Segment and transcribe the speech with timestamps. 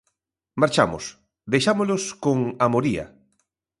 [0.61, 1.03] Marchamos,
[1.53, 3.05] deixámolos con Amoría.